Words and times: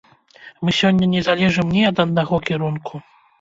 Мы 0.67 0.73
сёння 0.77 1.09
не 1.11 1.21
залежым 1.27 1.67
ні 1.75 1.85
ад 1.91 2.03
аднаго 2.05 2.41
кірунку. 2.49 3.05